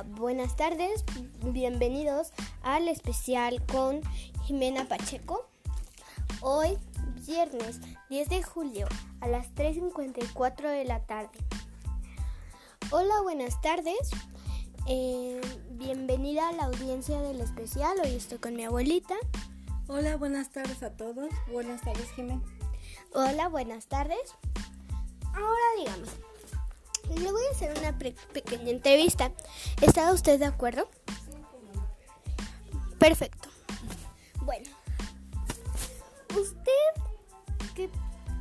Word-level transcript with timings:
Hola, 0.00 0.08
buenas 0.16 0.56
tardes, 0.56 1.04
bienvenidos 1.44 2.32
al 2.62 2.88
especial 2.88 3.62
con 3.66 4.00
Jimena 4.44 4.88
Pacheco. 4.88 5.46
Hoy, 6.40 6.78
viernes 7.26 7.80
10 8.08 8.28
de 8.30 8.42
julio, 8.42 8.86
a 9.20 9.28
las 9.28 9.54
3.54 9.54 10.70
de 10.70 10.84
la 10.84 11.00
tarde. 11.00 11.38
Hola, 12.90 13.20
buenas 13.22 13.60
tardes, 13.60 14.10
eh, 14.86 15.38
bienvenida 15.72 16.48
a 16.48 16.52
la 16.52 16.64
audiencia 16.64 17.20
del 17.20 17.42
especial. 17.42 17.98
Hoy 18.02 18.14
estoy 18.14 18.38
con 18.38 18.56
mi 18.56 18.64
abuelita. 18.64 19.16
Hola, 19.86 20.16
buenas 20.16 20.50
tardes 20.50 20.82
a 20.82 20.96
todos. 20.96 21.28
Buenas 21.52 21.82
tardes, 21.82 22.10
Jimena. 22.12 22.40
Hola, 23.12 23.48
buenas 23.48 23.86
tardes. 23.86 24.34
Ahora 25.34 25.64
dígame. 25.76 26.29
Le 27.16 27.32
voy 27.32 27.42
a 27.46 27.50
hacer 27.50 27.76
una 27.78 27.98
pequeña 27.98 28.70
entrevista. 28.70 29.30
¿Está 29.80 30.12
usted 30.12 30.38
de 30.38 30.46
acuerdo? 30.46 30.88
Perfecto. 32.98 33.48
Bueno, 34.42 34.68
¿usted 36.38 37.02
qué, 37.74 37.90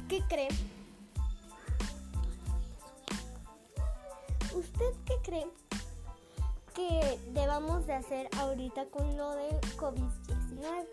qué 0.08 0.22
cree? 0.28 0.50
¿Usted 4.54 4.94
qué 5.06 5.14
cree 5.24 5.48
que 6.74 7.20
debamos 7.34 7.86
de 7.88 7.94
hacer 7.94 8.30
ahorita 8.38 8.86
con 8.88 9.18
lo 9.18 9.36
de 9.36 9.50
COVID-19? 9.78 10.88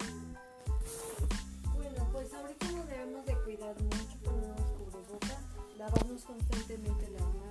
Bueno, 1.74 2.08
pues 2.12 2.32
ahorita 2.34 2.70
nos 2.72 2.86
debemos 2.88 3.24
de 3.26 3.34
cuidar 3.42 3.74
mucho, 3.82 4.18
ponernos 4.24 4.60
cubrebocas, 4.72 5.38
lavarnos 5.78 6.24
constantemente 6.24 7.08
las 7.10 7.22
manos, 7.22 7.45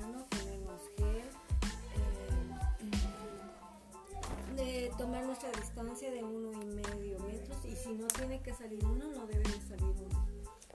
tomar 4.98 5.26
nuestra 5.26 5.52
distancia 5.52 6.12
de 6.12 6.24
uno 6.24 6.52
y 6.62 6.66
medio 6.66 7.20
metros 7.20 7.58
y 7.66 7.76
si 7.76 7.94
no 7.94 8.08
tiene 8.08 8.42
que 8.42 8.54
salir 8.54 8.84
uno, 8.86 9.12
no 9.12 9.28
debe 9.28 9.44
de 9.44 9.62
salir 9.62 9.84
uno. 9.84 10.28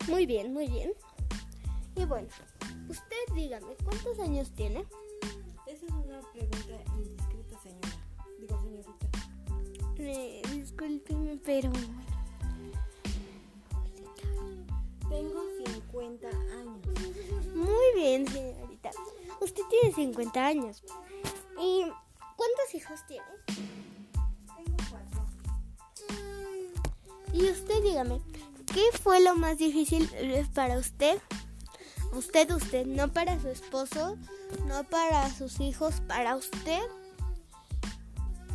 Muy 0.09 0.27
bien, 0.27 0.53
muy 0.53 0.69
bien. 0.69 0.93
Y 1.97 2.05
bueno, 2.05 2.29
usted 2.89 3.35
dígame, 3.35 3.77
¿cuántos 3.85 4.19
años 4.19 4.51
tiene? 4.55 4.85
Esa 5.67 5.87
es 5.87 5.93
una 5.93 6.21
pregunta 6.33 6.83
indiscreta, 6.97 7.61
señora. 7.63 7.89
Digo, 8.39 8.61
señorita. 8.63 9.07
Eh, 9.99 10.43
discúlpeme, 10.53 11.39
pero 11.45 11.71
Tengo 15.09 15.43
50 15.67 16.29
años. 16.29 17.55
muy 17.55 17.95
bien, 17.95 18.27
señorita. 18.29 18.91
Usted 19.41 19.63
tiene 19.69 19.95
50 19.95 20.47
años. 20.47 20.83
¿Y 21.59 21.83
cuántos 22.37 22.75
hijos 22.75 23.01
tiene? 23.07 23.27
Y 27.33 27.49
usted 27.51 27.83
dígame, 27.83 28.21
¿qué 28.73 28.83
fue 29.03 29.21
lo 29.23 29.35
más 29.37 29.59
difícil 29.59 30.09
eh, 30.15 30.47
para 30.55 30.79
usted? 30.79 31.19
Usted, 32.13 32.51
usted, 32.51 32.87
no 32.87 33.13
para 33.13 33.41
su 33.41 33.49
esposo, 33.49 34.17
no 34.67 34.83
para 34.85 35.31
sus 35.33 35.61
hijos, 35.61 36.01
para 36.09 36.35
usted 36.37 36.81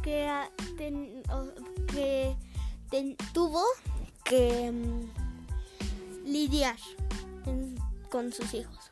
que, 0.03 0.29
ten- 0.77 1.23
que 1.87 2.35
ten- 2.91 3.15
tuvo 3.33 3.63
que 4.25 4.71
mm, 4.71 6.25
lidiar 6.25 6.75
en- 7.45 7.75
con 8.11 8.33
sus 8.33 8.53
hijos. 8.53 8.91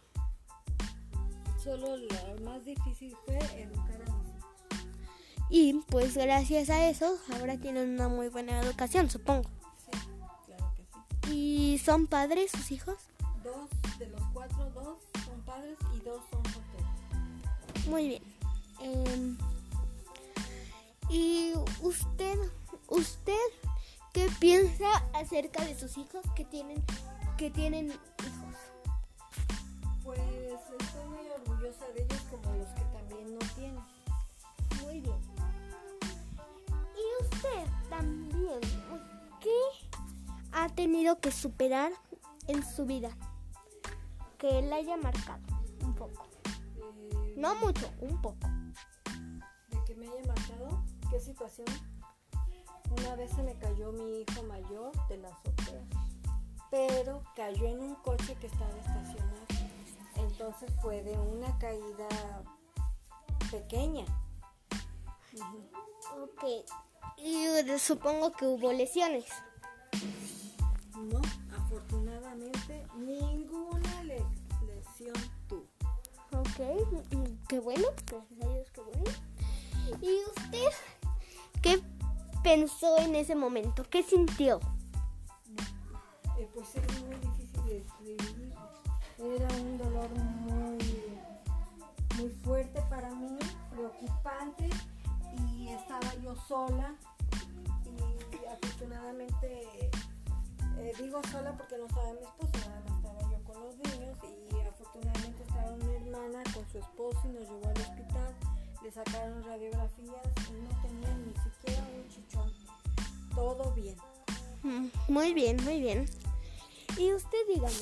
Solo 1.61 1.97
lo 1.97 2.41
más 2.45 2.63
difícil 2.65 3.15
fue 3.25 3.37
educar 3.37 4.01
a 4.07 4.13
mis 4.13 4.29
hijos. 4.29 4.87
Y 5.49 5.73
pues 5.89 6.15
gracias 6.15 6.69
a 6.69 6.89
eso 6.89 7.17
ahora 7.37 7.57
tienen 7.57 7.89
una 7.95 8.07
muy 8.07 8.29
buena 8.29 8.61
educación, 8.61 9.09
supongo. 9.09 9.49
¿Y 11.73 11.79
son 11.79 12.05
padres 12.05 12.51
sus 12.51 12.69
hijos? 12.69 12.97
Dos 13.43 13.67
de 13.97 14.05
los 14.05 14.21
cuatro, 14.31 14.69
dos 14.75 14.99
son 15.25 15.41
padres 15.41 15.75
y 15.95 16.01
dos 16.01 16.21
son 16.29 16.43
solteros. 16.45 17.87
Muy 17.87 18.09
bien. 18.09 18.23
Em, 18.79 19.37
¿Y 21.09 21.53
usted, 21.81 22.37
usted 22.89 23.45
qué 24.13 24.29
piensa 24.39 24.85
acerca 25.15 25.65
de 25.65 25.73
sus 25.73 25.97
hijos 25.97 26.21
que 26.35 26.45
tienen, 26.45 26.83
que 27.39 27.49
tienen 27.49 27.87
hijos? 27.87 28.55
Pues 30.03 30.19
estoy 30.19 31.05
muy 31.09 31.27
orgullosa 31.27 31.87
de 31.95 32.03
ellos 32.03 32.21
como 32.29 32.55
los 32.55 32.67
que 32.67 32.83
también 32.93 33.33
no 33.33 33.39
tienen. 33.55 33.83
Muy 34.83 34.99
bien. 34.99 35.17
¿Y 36.95 37.23
usted 37.23 37.65
también 37.89 38.59
qué 39.41 39.49
ha 40.53 40.69
tenido 40.69 41.19
que 41.19 41.31
superar 41.31 41.91
en 42.47 42.63
su 42.65 42.85
vida? 42.85 43.09
Que 44.37 44.59
él 44.59 44.71
haya 44.73 44.97
marcado 44.97 45.41
un 45.83 45.93
poco. 45.95 46.25
Eh, 46.77 47.33
No 47.37 47.55
mucho, 47.55 47.89
un 48.01 48.21
poco. 48.21 48.47
de 49.69 49.83
que 49.85 49.95
me 49.95 50.07
haya 50.07 50.25
marcado, 50.27 50.83
¿qué 51.09 51.19
situación? 51.19 51.67
Una 52.97 53.15
vez 53.15 53.31
se 53.31 53.41
me 53.43 53.55
cayó 53.55 53.91
mi 53.91 54.21
hijo 54.21 54.43
mayor 54.43 54.91
de 55.07 55.17
la 55.17 55.29
azotea, 55.29 55.81
pero 56.69 57.23
cayó 57.35 57.65
en 57.65 57.79
un 57.79 57.95
coche 57.95 58.35
que 58.39 58.47
estaba 58.47 58.69
estacionado. 58.77 59.33
Entonces 60.17 60.71
fue 60.81 61.01
de 61.03 61.17
una 61.17 61.57
caída 61.57 62.07
pequeña. 63.51 64.05
Ujú. 65.33 66.23
Ok. 66.23 66.43
Y 67.17 67.45
supongo 67.79 68.31
que 68.31 68.45
hubo 68.45 68.71
lesiones. 68.71 69.25
Ok, 76.53 76.59
qué 77.49 77.59
bueno, 77.59 77.87
gracias 78.05 78.43
a 78.43 78.53
Dios, 78.53 78.69
qué 78.73 78.81
bueno. 78.81 79.11
¿Y 80.01 80.19
usted 80.29 80.69
qué 81.63 81.81
pensó 82.43 82.99
en 82.99 83.15
ese 83.15 83.33
momento? 83.33 83.83
¿Qué 83.89 84.03
sintió? 84.03 84.59
Eh, 86.37 86.47
pues 86.53 86.75
es 86.75 87.01
muy 87.01 87.15
difícil 87.15 87.65
de 87.65 87.79
describir. 87.79 88.53
Era 89.17 89.47
un 89.55 89.77
dolor 89.79 90.09
muy, 90.11 90.77
muy 92.17 92.29
fuerte 92.43 92.83
para 92.87 93.09
mí, 93.09 93.39
preocupante 93.71 94.69
y 95.49 95.69
estaba 95.69 96.13
yo 96.21 96.35
sola 96.35 96.93
y 98.31 98.45
afortunadamente 98.45 99.89
eh, 100.77 100.91
digo 100.99 101.19
sola 101.31 101.57
porque 101.57 101.77
no 101.79 101.87
estaba 101.87 102.13
mi 102.13 102.21
más 102.21 102.35
estaba 102.39 103.31
yo 103.31 103.43
con 103.43 103.59
los 103.63 103.75
niños 103.77 104.17
y 104.23 104.62
afortunadamente 104.83 105.43
estaba 105.43 105.75
mi 105.77 105.95
hermana 105.95 106.43
con 106.53 106.69
su 106.69 106.77
esposo 106.79 107.19
y 107.25 107.29
nos 107.29 107.49
llevó 107.49 107.67
al 107.67 107.81
hospital, 107.81 108.35
le 108.83 108.91
sacaron 108.91 109.43
radiografías 109.43 110.25
y 110.49 110.53
no 110.61 110.81
tenía 110.81 111.17
ni 111.17 111.33
siquiera 111.41 111.83
un 111.95 112.09
chichón, 112.09 112.51
todo 113.33 113.71
bien. 113.73 113.95
Mm, 114.63 114.87
Muy 115.07 115.33
bien, 115.33 115.57
muy 115.63 115.79
bien. 115.79 116.05
Y 116.97 117.13
usted 117.13 117.37
dígame, 117.47 117.73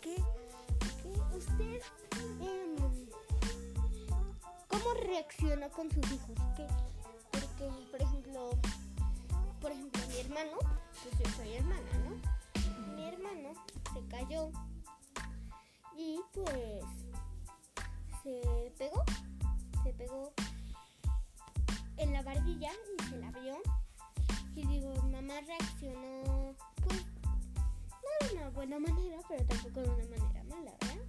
¿qué, 0.00 0.16
usted, 1.36 1.82
em, 2.40 2.76
cómo 4.68 4.94
reaccionó 5.06 5.68
con 5.70 5.90
sus 5.90 6.12
hijos? 6.12 6.36
Porque, 7.32 7.70
por 7.90 8.02
ejemplo, 8.02 8.50
por 9.60 9.72
ejemplo, 9.72 10.00
mi 10.08 10.20
hermano, 10.20 10.58
pues 11.02 11.18
yo 11.18 11.36
soy 11.36 11.54
hermana, 11.54 11.90
¿no? 12.04 12.94
Mi 12.94 13.08
hermano 13.08 13.52
se 13.92 14.00
cayó 14.08 14.50
y 15.96 16.20
pues 16.32 16.84
se 18.22 18.72
pegó, 18.78 19.04
se 19.82 19.92
pegó 19.92 20.32
en 21.96 22.12
la 22.12 22.22
barbilla 22.22 22.70
y 22.98 23.02
se 23.04 23.16
la 23.18 23.28
abrió. 23.28 23.56
Y 24.56 24.66
digo, 24.66 24.94
mamá 25.10 25.40
reaccionó, 25.46 26.54
pues, 26.86 27.04
no 27.90 28.28
de 28.28 28.36
una 28.36 28.50
buena 28.50 28.78
manera, 28.78 29.18
pero 29.28 29.44
tampoco 29.44 29.80
de 29.80 29.88
una 29.88 30.16
manera 30.16 30.44
mala, 30.44 30.72
¿verdad? 30.80 31.04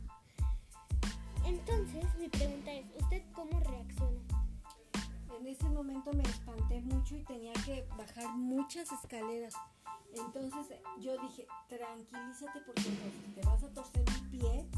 Entonces, 1.45 2.03
mi 2.17 2.27
pregunta 2.27 2.71
es, 2.73 2.85
¿usted 2.99 3.21
cómo 3.33 3.59
reaccionó? 3.59 4.19
En 5.39 5.47
ese 5.47 5.69
momento 5.69 6.11
me 6.13 6.23
espanté 6.23 6.81
mucho 6.81 7.15
y 7.15 7.23
tenía 7.23 7.53
que 7.65 7.87
bajar 7.97 8.35
muchas 8.35 8.91
escaleras. 8.91 9.53
Entonces 10.13 10.77
yo 10.99 11.17
dije, 11.17 11.47
tranquilízate 11.67 12.61
porque 12.65 12.87
entonces 12.87 13.35
te 13.35 13.41
vas 13.41 13.63
a 13.63 13.73
torcer 13.73 14.03
un 14.07 14.29
pie 14.29 14.69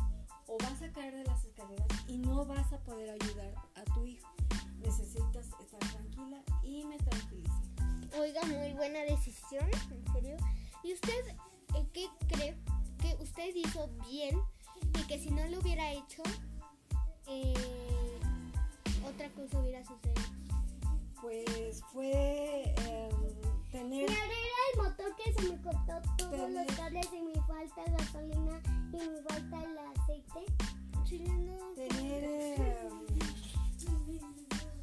o 0.47 0.57
vas 0.59 0.81
a 0.81 0.91
caer 0.91 1.13
de 1.13 1.23
las 1.25 1.43
escaleras 1.43 1.87
y 2.07 2.17
no 2.17 2.45
vas 2.45 2.71
a 2.73 2.79
poder 2.79 3.09
ayudar 3.09 3.53
a 3.75 3.83
tu 3.93 4.05
hijo. 4.05 4.27
Necesitas 4.79 5.47
estar 5.59 5.79
tranquila 5.91 6.41
y 6.63 6.85
me 6.85 6.97
tranquilicé. 6.97 7.51
Oiga, 8.19 8.41
muy 8.43 8.73
buena 8.73 9.01
decisión, 9.01 9.69
en 9.91 10.13
serio. 10.13 10.37
¿Y 10.83 10.93
usted 10.93 11.27
eh, 11.75 11.87
qué 11.93 12.07
cree 12.27 12.57
que 12.99 13.15
usted 13.21 13.53
hizo 13.55 13.89
bien 14.09 14.39
y 14.97 15.03
que 15.07 15.19
si 15.19 15.29
no 15.29 15.45
lo 15.47 15.59
hubiera 15.59 15.91
hecho, 15.91 16.23
eh, 17.27 17.53
otra 19.05 19.29
cosa 19.31 19.59
hubiera 19.59 19.83
sucedido? 19.83 20.21
Pues 21.21 21.83
fue 21.91 22.73
em, 22.87 23.46
tener... 23.77 24.09
Me 24.09 24.15
alegra 24.15 24.61
el 24.73 24.77
motor 24.83 25.15
que 25.15 25.33
se 25.33 25.41
me 25.49 25.61
cortó 25.61 26.01
todos 26.17 26.31
Tener- 26.31 26.65
los 26.67 26.75
cables 26.75 27.07
y 27.13 27.21
me 27.21 27.33
falta 27.45 27.83
gasolina 27.97 28.61
y 28.91 28.97
me 28.97 29.21
falta 29.21 29.63
el 29.63 29.77
aceite. 29.77 30.45
Sí, 31.07 31.19
no, 31.19 31.57
tener 31.75 32.23
eh, 32.23 32.89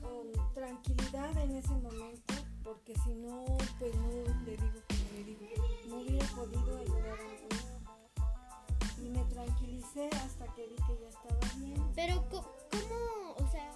um, 0.03 0.55
tranquilidad 0.55 1.37
en 1.39 1.57
ese 1.57 1.75
momento, 1.75 2.35
porque 2.63 2.95
si 3.05 3.15
no, 3.15 3.45
pues 3.79 3.95
no 3.97 4.09
le 4.47 4.57
digo 4.57 4.81
como 4.89 5.05
le 5.13 5.25
digo, 5.25 5.47
no 5.89 5.97
hubiera 6.01 6.27
podido 6.29 6.79
ayudar 6.79 7.19
a 7.19 7.35
hijo. 7.35 9.03
Y 9.03 9.09
me 9.11 9.25
tranquilicé 9.25 10.09
hasta 10.25 10.47
que 10.55 10.67
vi 10.69 10.77
que 10.77 10.99
ya 11.03 11.09
estaba 11.09 11.55
bien. 11.59 11.83
Pero, 11.95 12.25
¿cómo? 12.31 13.35
O 13.37 13.51
sea, 13.51 13.71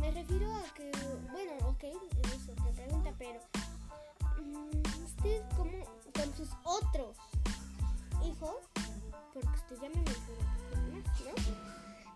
me 0.00 0.10
refiero 0.10 0.50
a 0.54 0.62
que, 0.74 0.90
¿usted 5.04 5.42
cómo, 5.56 5.72
con 6.14 6.34
sus 6.36 6.48
otros 6.64 7.16
hijos, 8.24 8.56
porque 9.32 9.48
usted 9.48 9.76
ya 9.82 9.88
me 9.90 9.96
mencionó 10.02 10.44
¿no? 10.90 11.34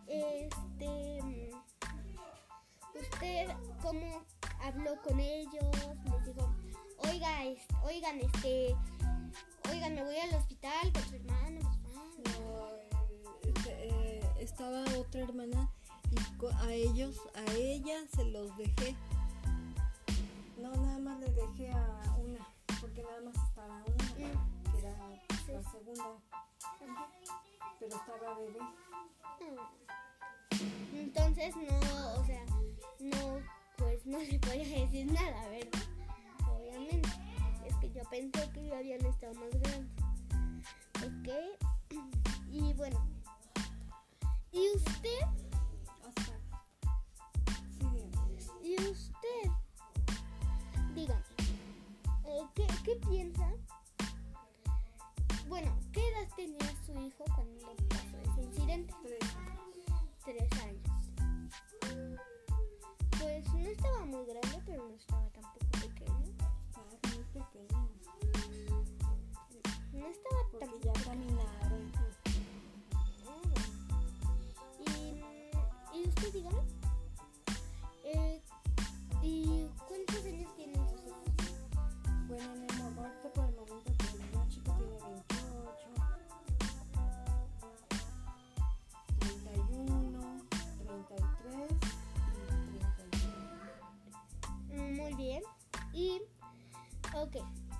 Este, 0.06 1.50
¿usted 2.94 3.48
cómo 3.82 4.22
habló 4.60 5.00
con 5.02 5.20
ellos? 5.20 5.64
Les 6.04 6.24
dijo, 6.24 6.54
oiga, 6.98 7.44
est- 7.44 7.70
oigan, 7.84 8.18
este, 8.20 8.74
oigan, 9.70 9.94
me 9.94 10.04
voy 10.04 10.16
al 10.16 10.34
hospital 10.34 10.92
con 10.92 11.02
su 11.04 11.14
hermano, 11.16 11.60
No, 12.24 12.68
eh, 13.42 13.54
eh, 13.66 14.30
estaba 14.40 14.82
otra 14.98 15.20
hermana 15.22 15.70
y 16.10 16.16
a 16.64 16.72
ellos, 16.72 17.20
a 17.34 17.52
ella 17.54 17.98
se 18.14 18.24
los 18.24 18.56
dejé. 18.56 18.96
No, 20.58 20.74
nada 20.74 20.98
más 20.98 21.20
le 21.20 21.30
dejé 21.32 21.70
a 21.70 22.16
porque 22.98 23.02
nada 23.02 23.20
más 23.20 23.34
estaba 23.48 23.74
una, 23.74 24.04
Mm. 24.14 24.70
que 24.70 24.78
era 24.78 24.90
la 25.52 25.70
segunda, 25.70 26.04
pero 27.78 27.96
estaba 27.96 28.34
bebé. 28.38 28.58
Entonces 30.92 31.54
no, 31.56 32.20
o 32.20 32.24
sea, 32.24 32.44
no, 32.98 33.40
pues 33.76 34.04
no 34.06 34.18
le 34.18 34.38
podía 34.40 34.80
decir 34.80 35.12
nada, 35.12 35.48
¿verdad? 35.48 35.80
Obviamente. 36.50 37.08
Es 37.66 37.76
que 37.76 37.90
yo 37.92 38.02
pensé 38.10 38.50
que 38.52 38.66
ya 38.66 38.78
habían 38.78 39.04
estado 39.06 39.34
más 39.34 39.50
grandes. 39.50 40.04
Ok. 41.04 41.28
Y 42.50 42.72
bueno. 42.72 43.06
¿Y 44.52 44.70
usted? 44.74 45.47
¿Qué, 52.88 52.94
¿Qué 52.94 53.06
piensa? 53.06 53.52
Bueno, 55.46 55.78
¿qué 55.92 56.00
edad 56.00 56.28
tenía 56.36 56.74
su 56.86 56.92
hijo 56.92 57.24
cuando 57.34 57.76
pasó 57.88 58.16
ese 58.24 58.42
incidente? 58.42 58.94
Tres. 60.24 60.48
años. 60.62 60.82
Pues 63.18 63.52
no 63.54 63.68
estaba 63.68 64.04
muy 64.04 64.24
grande, 64.26 64.62
pero 64.66 64.88
no 64.88 64.94
estaba 64.94 65.28
tampoco 65.30 65.66
pequeño. 65.80 66.24
Estaba 66.66 66.86
muy 66.86 67.24
pequeño, 67.32 67.88
No 69.92 70.06
estaba 70.06 70.42
tan 70.60 70.70
porque 70.70 70.88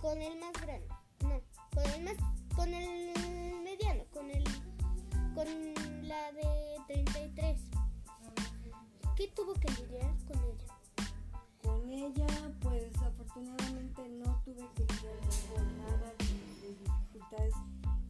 con 0.09 0.23
el 0.23 0.39
más 0.39 0.53
grande. 0.53 0.89
No, 1.21 1.43
con 1.75 1.85
el 1.85 2.03
más, 2.03 2.15
con 2.57 2.73
el 2.73 3.61
mediano, 3.63 4.05
con 4.11 4.31
el, 4.31 4.43
con 5.35 6.09
la 6.09 6.33
de 6.33 6.79
33. 6.87 7.61
¿Qué 9.17 9.29
tuvo 9.37 9.53
que 9.53 9.71
lidiar 9.73 10.11
con 10.27 10.39
ella? 10.45 10.75
Con 11.63 11.93
ella, 11.93 12.27
pues 12.63 12.97
afortunadamente 13.03 14.09
no 14.09 14.41
tuve 14.47 14.67
que 14.77 14.85
lidiar 14.95 15.19
con 15.53 15.77
nada 15.77 16.15
de, 16.17 16.25
de 16.63 16.75
dificultades. 16.75 17.55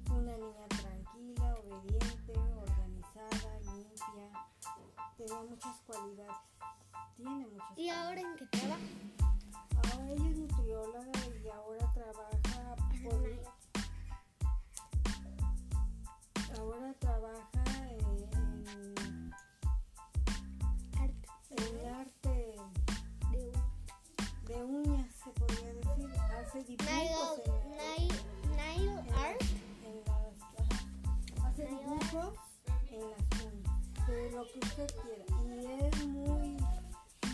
Fue 0.06 0.18
una 0.18 0.36
niña 0.36 0.68
tranquila, 0.68 1.56
obediente, 1.56 2.32
organizada, 2.62 3.60
limpia. 3.72 4.46
Tenía 5.16 5.42
muchas 5.42 5.76
cualidades. 5.84 6.36
Tiene 7.16 7.46
muchas 7.48 7.76
¿Y 7.76 7.88
ahora 7.88 8.20
en 8.20 8.36
qué 8.36 8.46
trabaja? 8.46 8.97
Que 34.52 34.58
usted 34.60 34.86
quiera. 35.02 35.24
Y 35.44 35.86
es 35.86 36.06
muy... 36.06 36.48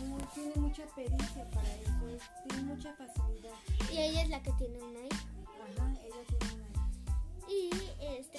muy 0.04 0.22
tiene 0.34 0.54
mucha 0.56 0.84
pericia 0.94 1.48
para 1.50 1.74
eso, 1.76 2.08
es- 2.08 2.48
tiene 2.48 2.62
mucha 2.64 2.92
facilidad. 2.94 3.54
Y 3.92 3.98
ella 3.98 4.22
es 4.22 4.28
la 4.30 4.42
que 4.42 4.52
tiene 4.52 4.82
un 4.82 4.94
nail. 4.94 5.08
Ajá, 5.12 5.94
ella 6.02 6.38
tiene 6.38 6.54
una... 6.54 7.48
Y 7.48 7.70
este. 8.00 8.38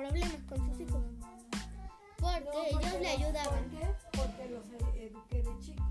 Problemas 0.00 0.42
con 0.48 0.58
sus 0.66 0.80
hijos. 0.80 1.02
No. 1.02 1.30
Porque 2.18 2.68
ellos 2.70 3.00
le 3.00 3.08
ayudaban. 3.08 3.64
¿Por 3.64 3.78
qué? 3.78 3.94
Porque 4.16 4.48
los 4.48 4.64
eduqué 4.94 5.42
de 5.42 5.58
chicos. 5.60 5.86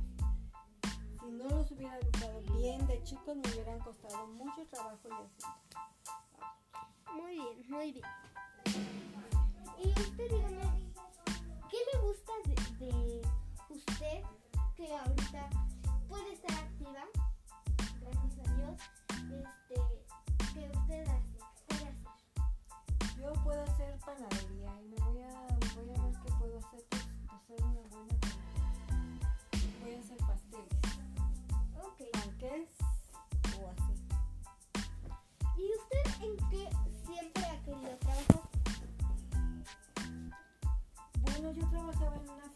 Si 1.22 1.32
no 1.32 1.50
los 1.50 1.72
hubiera 1.72 1.98
educado 2.00 2.42
bien 2.58 2.88
de 2.88 3.04
chicos, 3.04 3.36
me 3.36 3.50
hubieran 3.52 3.80
costado 3.80 4.28
mucho 4.28 4.66
trabajo 4.68 5.00
y 5.06 5.12
así. 5.12 5.46
Muy 7.16 7.34
bien, 7.34 7.70
muy 7.70 7.92
bien. 7.92 8.06
Y 9.84 9.90
usted 9.90 10.30
dígame, 10.30 10.92
¿qué 11.70 11.78
le 11.94 12.00
gusta 12.02 12.34
de, 12.46 12.86
de 12.86 13.22
usted 13.70 14.24
que 14.76 14.98
ahorita 14.98 15.50
puede 16.08 16.34
estar 16.34 16.52
activa? 16.52 17.19
En 36.22 36.36
qué 36.50 36.68
siempre 37.06 37.44
ha 37.46 37.62
querido 37.64 37.98
trabajar? 38.00 38.50
Bueno, 41.22 41.52
yo 41.52 41.70
trabajaba 41.70 42.16
en 42.18 42.30
una 42.30 42.49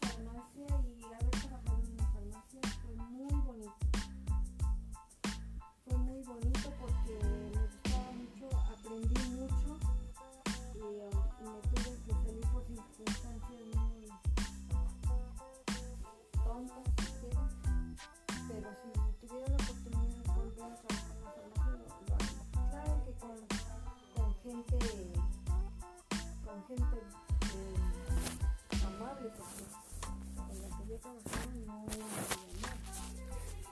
no. 31.04 31.84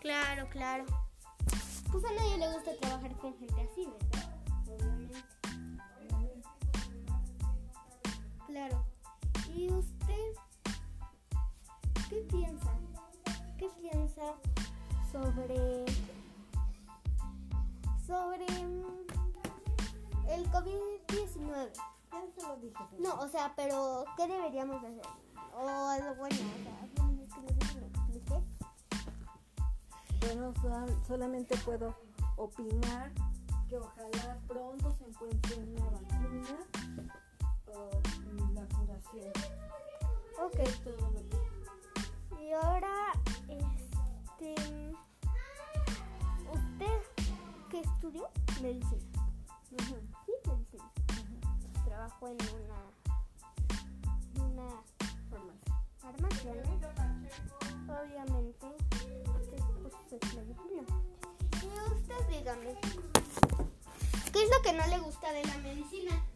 Claro, 0.01 0.49
claro. 0.51 0.85
Pues 1.91 2.05
a 2.05 2.13
nadie 2.13 2.39
le 2.39 2.53
gusta 2.53 2.77
trabajar 2.81 3.13
con 3.19 3.37
gente 3.39 3.61
así, 3.61 3.87
¿verdad? 3.87 4.35
Obviamente. 4.67 5.23
Claro. 8.47 8.85
¿Y 9.55 9.71
usted 9.73 10.33
qué 12.09 12.17
piensa? 12.31 12.73
¿Qué 13.59 13.69
piensa 13.81 14.23
sobre 15.13 15.85
sobre 18.07 18.47
el 20.29 20.51
COVID-19? 20.51 21.73
Ya 22.11 22.23
se 22.35 22.47
lo 22.47 22.57
dije. 22.57 22.77
señor. 22.91 23.01
No, 23.01 23.21
o 23.21 23.29
sea, 23.29 23.53
pero 23.57 24.05
¿qué 24.17 24.27
deberíamos 24.27 24.83
de 24.83 24.89
hacer? 24.89 25.07
O 25.55 25.69
algo 25.89 26.15
bueno, 26.17 26.37
o 26.37 26.63
sea, 26.63 27.02
Sol- 30.33 30.97
solamente 31.07 31.57
puedo 31.59 31.95
opinar 32.37 33.13
que 33.69 33.77
ojalá 33.79 34.39
pronto 34.49 34.91
se 34.93 35.05
encuentre 35.05 35.57
una 35.57 35.85
vacuna 35.91 36.59
o 37.67 37.91
la 38.55 38.67
curación. 38.77 39.33
Ok. 40.43 40.59
Es 40.61 40.81
todo 40.83 41.11
lo 41.11 41.13
que 41.29 42.43
Y 42.43 42.53
ahora, 42.53 43.13
este, 43.49 44.55
¿usted 46.51 47.03
qué 47.71 47.81
estudió? 47.81 48.29
Medicina. 48.63 49.01
Sí, 49.69 49.77
medicina. 50.47 50.91
Trabajó 51.85 52.29
en 52.29 52.39
una, 52.55 52.81
una 54.49 54.69
Farmacia. 56.01 56.53
farmacia, 56.55 56.55
¿no? 57.85 57.93
Obviamente, 58.03 58.67
es 60.17 60.35
medicina. 60.35 60.83
Y 61.63 61.93
usted 61.93 62.29
dígame, 62.29 62.75
¿qué 64.33 64.43
es 64.43 64.51
lo 64.51 64.63
que 64.63 64.73
no 64.73 64.87
le 64.89 64.99
gusta 64.99 65.33
de 65.33 65.45
la 65.45 65.59
medicina? 65.59 66.32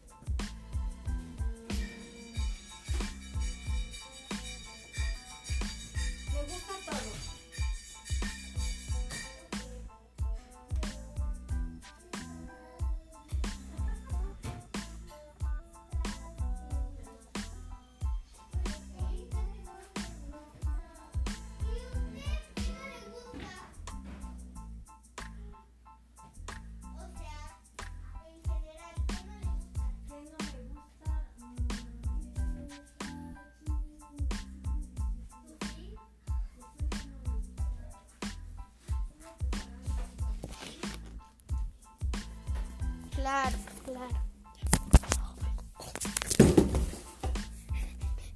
Claro, 43.27 43.57
claro. 43.83 44.15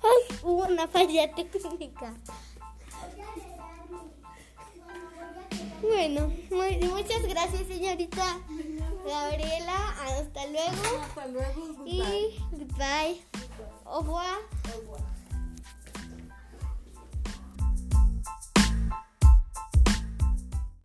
Ay, 0.04 0.38
hubo 0.44 0.66
una 0.66 0.86
falla 0.90 1.34
técnica. 1.34 2.14
Bueno, 5.82 6.30
muy- 6.50 6.78
muchas 6.90 7.24
gracias, 7.26 7.68
señorita 7.68 8.38
Gabriela. 9.08 9.78
Hasta 10.02 10.46
luego. 10.48 11.02
Hasta 11.08 11.28
luego. 11.28 11.86
Y 11.86 12.36
revoir. 12.52 13.22
Au 13.86 14.02
revoir. 14.02 14.40